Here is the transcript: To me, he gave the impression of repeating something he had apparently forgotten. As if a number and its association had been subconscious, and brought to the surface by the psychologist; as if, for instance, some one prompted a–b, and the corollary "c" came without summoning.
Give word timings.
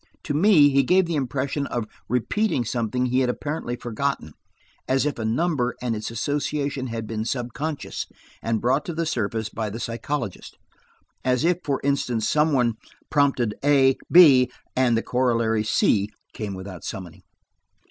To 0.23 0.33
me, 0.33 0.69
he 0.69 0.81
gave 0.81 1.05
the 1.05 1.13
impression 1.15 1.67
of 1.67 1.85
repeating 2.09 2.65
something 2.65 3.05
he 3.05 3.19
had 3.19 3.29
apparently 3.29 3.75
forgotten. 3.75 4.33
As 4.87 5.05
if 5.05 5.19
a 5.19 5.25
number 5.25 5.75
and 5.79 5.95
its 5.95 6.09
association 6.09 6.87
had 6.87 7.05
been 7.05 7.23
subconscious, 7.23 8.07
and 8.41 8.59
brought 8.61 8.83
to 8.85 8.95
the 8.95 9.05
surface 9.05 9.47
by 9.49 9.69
the 9.69 9.79
psychologist; 9.79 10.57
as 11.23 11.45
if, 11.45 11.59
for 11.63 11.79
instance, 11.83 12.27
some 12.27 12.51
one 12.51 12.77
prompted 13.11 13.53
a–b, 13.63 14.51
and 14.75 14.97
the 14.97 15.03
corollary 15.03 15.63
"c" 15.63 16.09
came 16.33 16.55
without 16.55 16.83
summoning. 16.83 17.21